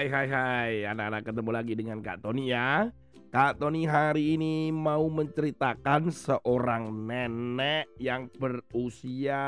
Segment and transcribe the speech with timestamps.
[0.00, 0.72] Hai hai hai.
[0.96, 2.88] Anak-anak ketemu lagi dengan Kak Tony ya.
[3.28, 9.44] Kak Tony hari ini mau menceritakan seorang nenek yang berusia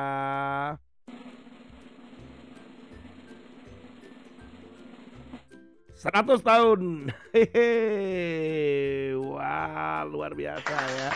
[5.96, 7.08] Seratus tahun.
[7.32, 9.16] Hehehe.
[9.24, 11.08] Wah luar biasa ya.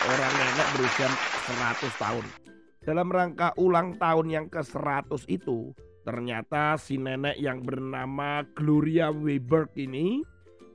[0.00, 2.24] Seorang nenek berusia 100 tahun.
[2.80, 9.66] Dalam rangka ulang tahun yang ke 100 itu Ternyata si nenek yang bernama Gloria Weber
[9.74, 10.22] ini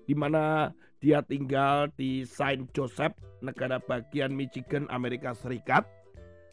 [0.04, 5.88] di mana dia tinggal di Saint Joseph, negara bagian Michigan, Amerika Serikat,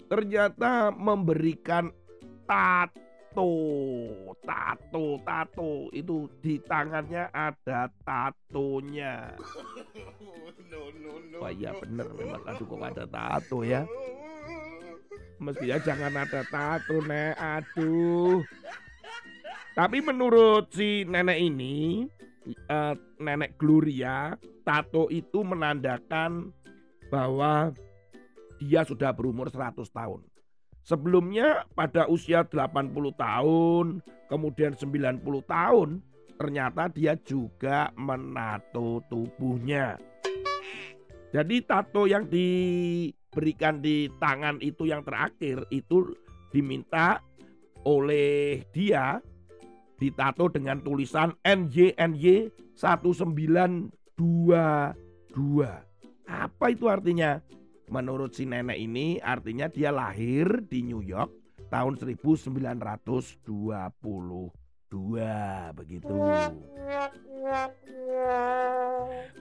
[0.07, 1.91] ternyata memberikan
[2.47, 3.51] tato,
[4.47, 9.35] tato, tato itu di tangannya ada tatonya.
[11.43, 13.83] Wah iya bener memang aduh kok ada tato ya.
[15.39, 18.43] Mestinya jangan ada tato nek aduh.
[19.79, 22.03] Tapi menurut si nenek ini,
[22.67, 24.35] uh, nenek Gloria,
[24.67, 26.51] tato itu menandakan
[27.15, 27.71] bahwa
[28.59, 30.27] dia sudah berumur 100 tahun.
[30.83, 36.03] Sebelumnya pada usia 80 tahun, kemudian 90 tahun,
[36.35, 40.01] ternyata dia juga menato tubuhnya.
[41.29, 42.25] Jadi tato yang
[43.29, 46.17] diberikan di tangan itu yang terakhir itu
[46.49, 47.21] diminta
[47.85, 49.21] oleh dia
[50.01, 53.93] ditato dengan tulisan NYNY 1922.
[56.29, 57.39] Apa itu artinya?
[57.89, 61.33] Menurut si nenek ini artinya dia lahir di New York
[61.73, 63.45] tahun 1922
[65.73, 66.15] begitu.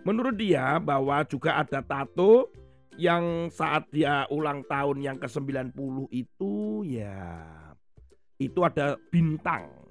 [0.07, 2.47] Menurut dia bahwa juga ada tato
[2.98, 7.45] yang saat dia ulang tahun yang ke-90 itu ya
[8.38, 9.88] itu ada bintang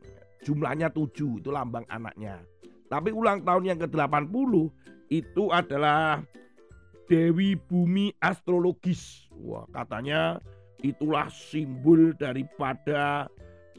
[0.46, 2.38] Jumlahnya tujuh itu lambang anaknya.
[2.86, 4.70] Tapi ulang tahun yang ke-80
[5.10, 6.22] itu adalah
[7.10, 9.26] Dewi Bumi Astrologis.
[9.42, 10.38] Wah, katanya
[10.86, 13.26] itulah simbol daripada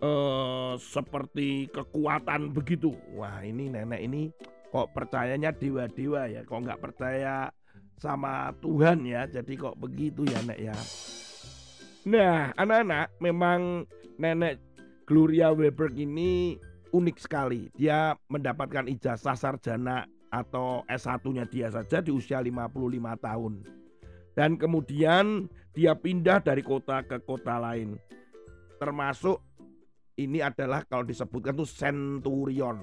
[0.03, 2.91] eh, seperti kekuatan begitu.
[3.15, 4.27] Wah, ini nenek ini
[4.67, 7.47] kok percayanya dewa-dewa ya, kok nggak percaya
[7.97, 9.25] sama Tuhan ya.
[9.25, 10.77] Jadi kok begitu ya, Nek ya.
[12.07, 13.83] Nah, anak-anak, memang
[14.15, 14.61] nenek
[15.03, 16.55] Gloria Weber ini
[16.95, 17.67] unik sekali.
[17.75, 22.71] Dia mendapatkan ijazah sarjana atau S1-nya dia saja di usia 55
[23.19, 23.53] tahun.
[24.37, 27.97] Dan kemudian dia pindah dari kota ke kota lain.
[28.77, 29.41] Termasuk
[30.21, 32.81] ini adalah kalau disebutkan tuh centurion.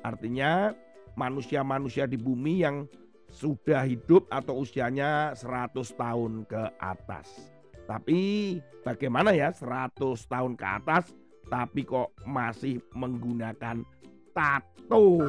[0.00, 0.72] Artinya
[1.16, 2.88] manusia-manusia di bumi yang
[3.34, 7.50] sudah hidup atau usianya 100 tahun ke atas.
[7.84, 8.56] Tapi
[8.86, 9.98] bagaimana ya 100
[10.30, 11.10] tahun ke atas
[11.50, 13.82] tapi kok masih menggunakan
[14.32, 15.20] tato.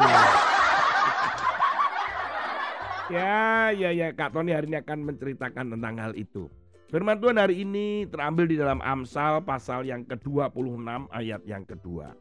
[3.14, 6.48] ya, ya, ya, Kak Tony hari ini akan menceritakan tentang hal itu.
[6.88, 12.16] Firman Tuhan hari ini terambil di dalam Amsal pasal yang ke-26 ayat yang kedua.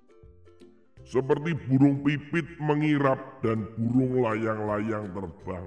[1.04, 5.66] Seperti burung pipit mengirap dan burung layang-layang terbang.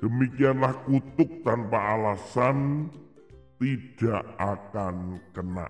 [0.00, 2.88] Demikianlah kutuk tanpa alasan
[3.60, 5.68] tidak akan kena.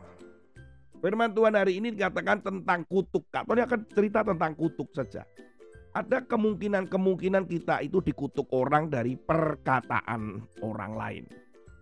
[0.99, 3.27] Firman Tuhan hari ini dikatakan tentang kutuk.
[3.35, 5.27] Kak Tony akan cerita tentang kutuk saja.
[5.97, 11.25] Ada kemungkinan-kemungkinan kita itu dikutuk orang dari perkataan orang lain.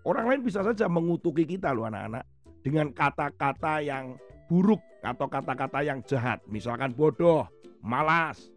[0.07, 2.25] Orang lain bisa saja mengutuki kita loh anak-anak.
[2.63, 4.15] Dengan kata-kata yang
[4.47, 6.43] buruk atau kata-kata yang jahat.
[6.51, 7.47] Misalkan bodoh,
[7.83, 8.51] malas,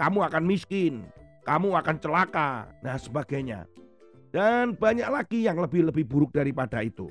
[0.00, 1.04] kamu akan miskin,
[1.44, 3.68] kamu akan celaka, nah sebagainya.
[4.30, 7.10] Dan banyak lagi yang lebih-lebih buruk daripada itu.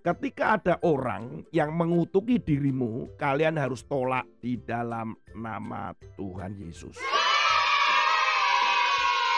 [0.00, 6.96] Ketika ada orang yang mengutuki dirimu, kalian harus tolak di dalam nama Tuhan Yesus.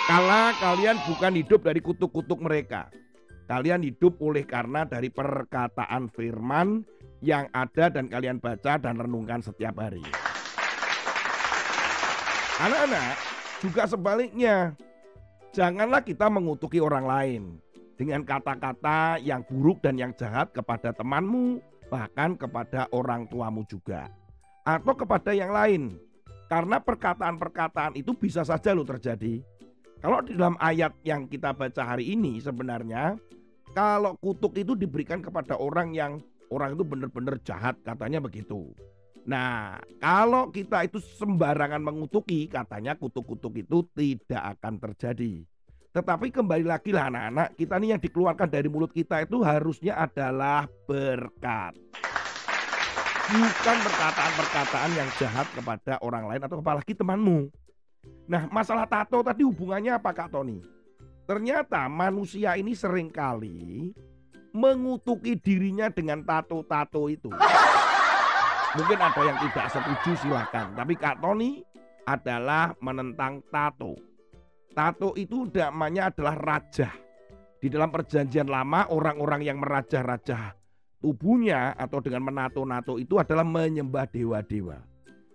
[0.05, 2.93] Karena kalian bukan hidup dari kutuk-kutuk mereka.
[3.49, 6.85] Kalian hidup oleh karena dari perkataan firman
[7.19, 10.03] yang ada dan kalian baca dan renungkan setiap hari.
[12.59, 13.15] Anak-anak,
[13.63, 14.75] juga sebaliknya.
[15.55, 17.43] Janganlah kita mengutuki orang lain
[17.99, 21.59] dengan kata-kata yang buruk dan yang jahat kepada temanmu,
[21.91, 24.11] bahkan kepada orang tuamu juga,
[24.63, 25.99] atau kepada yang lain.
[26.49, 29.45] Karena perkataan-perkataan itu bisa saja lo terjadi.
[29.99, 33.19] Kalau di dalam ayat yang kita baca hari ini sebenarnya
[33.75, 38.73] kalau kutuk itu diberikan kepada orang yang orang itu benar-benar jahat katanya begitu.
[39.29, 45.45] Nah, kalau kita itu sembarangan mengutuki katanya kutuk-kutuk itu tidak akan terjadi.
[45.93, 50.65] Tetapi kembali lagi lah anak-anak, kita nih yang dikeluarkan dari mulut kita itu harusnya adalah
[50.89, 51.77] berkat.
[53.29, 57.53] bukan perkataan-perkataan yang jahat kepada orang lain atau apalagi temanmu.
[58.25, 60.65] Nah, masalah tato tadi hubungannya apa Kak Tony?
[61.29, 63.93] Ternyata manusia ini sering kali
[64.59, 67.31] mengutuki dirinya dengan tato-tato itu.
[68.75, 71.63] Mungkin ada yang tidak setuju silakan, tapi Kak Tony
[72.05, 73.95] adalah menentang tato.
[74.75, 76.91] Tato itu namanya adalah raja.
[77.59, 80.59] Di dalam perjanjian lama orang-orang yang merajah-rajah
[80.99, 84.79] tubuhnya atau dengan menato-nato itu adalah menyembah dewa-dewa.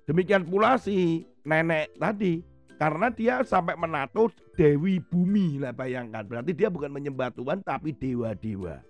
[0.04, 2.44] Demikian pula si nenek tadi
[2.76, 4.28] karena dia sampai menato
[4.60, 6.28] Dewi Bumi lah bayangkan.
[6.28, 8.84] Berarti dia bukan menyembah Tuhan tapi dewa-dewa.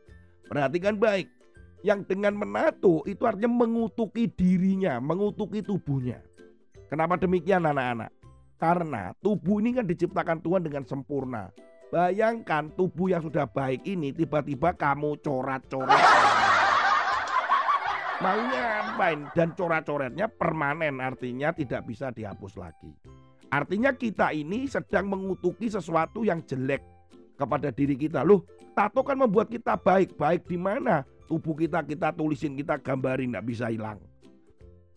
[0.53, 1.33] Perhatikan baik.
[1.81, 6.21] Yang dengan menato itu artinya mengutuki dirinya, mengutuki tubuhnya.
[6.93, 8.13] Kenapa demikian anak-anak?
[8.61, 11.49] Karena tubuh ini kan diciptakan Tuhan dengan sempurna.
[11.89, 15.89] Bayangkan tubuh yang sudah baik ini tiba-tiba kamu corat-coret.
[18.23, 18.61] Maunya
[18.93, 19.19] ngapain?
[19.33, 22.93] Dan coret-coretnya permanen artinya tidak bisa dihapus lagi.
[23.49, 26.92] Artinya kita ini sedang mengutuki sesuatu yang jelek
[27.35, 28.21] kepada diri kita.
[28.21, 28.45] Loh,
[28.77, 30.15] tato kan membuat kita baik.
[30.17, 31.05] Baik di mana?
[31.25, 33.99] Tubuh kita kita tulisin, kita gambarin, nggak bisa hilang.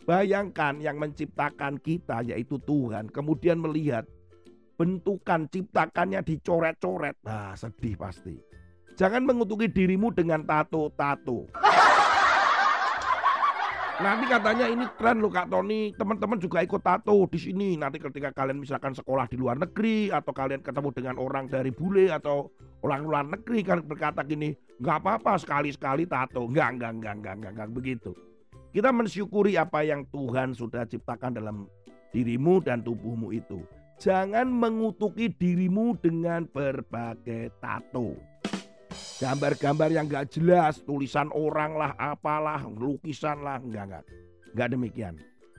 [0.07, 4.07] Bayangkan yang menciptakan kita yaitu Tuhan kemudian melihat
[4.79, 7.19] bentukan ciptakannya dicoret-coret.
[7.27, 8.39] Nah sedih pasti.
[8.95, 11.51] Jangan mengutuki dirimu dengan tato-tato.
[13.97, 17.81] Nanti katanya ini tren loh Kak Tony, teman-teman juga ikut tato di sini.
[17.81, 22.13] Nanti ketika kalian misalkan sekolah di luar negeri atau kalian ketemu dengan orang dari bule
[22.13, 22.53] atau
[22.85, 24.53] orang luar negeri kan berkata gini,
[24.85, 26.45] nggak apa-apa sekali-sekali tato.
[26.45, 28.13] Nggak, nggak, nggak, nggak, nggak, nggak begitu.
[28.77, 31.65] Kita mensyukuri apa yang Tuhan sudah ciptakan dalam
[32.13, 33.65] dirimu dan tubuhmu itu.
[33.97, 38.13] Jangan mengutuki dirimu dengan berbagai tato.
[39.17, 44.05] Gambar-gambar yang gak jelas, tulisan orang lah, apalah, lukisan lah, enggak, enggak.
[44.53, 45.15] Enggak demikian.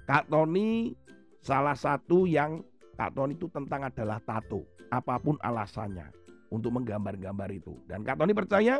[0.05, 0.93] Kak Tony
[1.41, 2.61] salah satu yang
[2.93, 4.61] Kak Tony itu tentang adalah tato.
[4.93, 6.05] Apa pun alasannya
[6.53, 7.73] untuk menggambar-gambar itu.
[7.89, 8.77] Dan Kak Tony percaya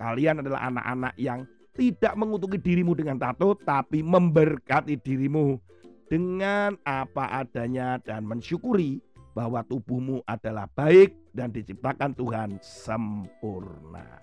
[0.00, 1.44] kalian adalah anak-anak yang
[1.76, 5.60] tidak mengutuki dirimu dengan tato, tapi memberkati dirimu
[6.08, 14.22] dengan apa adanya dan mensyukuri bahwa tubuhmu adalah baik dan diciptakan Tuhan sempurna.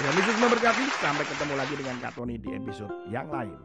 [0.00, 0.84] Tuhan Yesus memberkati.
[1.00, 3.56] Sampai ketemu lagi dengan Kak Tony di episode yang lain.